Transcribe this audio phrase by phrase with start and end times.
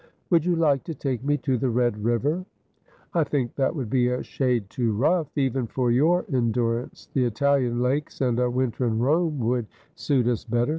[0.31, 2.45] 'Would you like to take me to the Red River V''
[3.13, 7.07] I think that would bfe a shade too rough, even for your endurance.
[7.13, 10.69] The Italian lakes, and a winter in Rome, would suit us better.